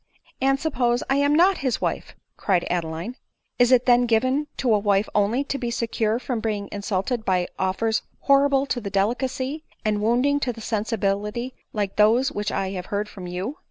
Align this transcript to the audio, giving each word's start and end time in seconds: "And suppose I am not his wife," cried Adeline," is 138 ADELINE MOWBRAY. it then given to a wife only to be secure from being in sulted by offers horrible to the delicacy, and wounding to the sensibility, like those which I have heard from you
"And 0.41 0.59
suppose 0.59 1.03
I 1.11 1.17
am 1.17 1.35
not 1.35 1.59
his 1.59 1.79
wife," 1.79 2.15
cried 2.35 2.65
Adeline," 2.71 3.17
is 3.59 3.69
138 3.69 3.69
ADELINE 3.69 3.75
MOWBRAY. 3.75 3.75
it 3.75 3.85
then 3.85 4.05
given 4.07 4.47
to 4.57 4.73
a 4.73 4.79
wife 4.79 5.09
only 5.13 5.43
to 5.43 5.59
be 5.59 5.69
secure 5.69 6.17
from 6.17 6.39
being 6.39 6.67
in 6.69 6.81
sulted 6.81 7.23
by 7.23 7.45
offers 7.59 8.01
horrible 8.21 8.65
to 8.65 8.81
the 8.81 8.89
delicacy, 8.89 9.63
and 9.85 10.01
wounding 10.01 10.39
to 10.39 10.51
the 10.51 10.59
sensibility, 10.59 11.53
like 11.71 11.97
those 11.97 12.31
which 12.31 12.51
I 12.51 12.71
have 12.71 12.87
heard 12.87 13.09
from 13.09 13.27
you 13.27 13.59